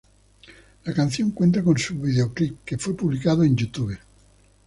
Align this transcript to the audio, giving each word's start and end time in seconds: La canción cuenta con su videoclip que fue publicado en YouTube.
La 0.85 0.95
canción 0.95 1.29
cuenta 1.29 1.63
con 1.63 1.77
su 1.77 1.93
videoclip 2.01 2.63
que 2.65 2.75
fue 2.79 2.97
publicado 2.97 3.43
en 3.43 3.55
YouTube. 3.55 3.99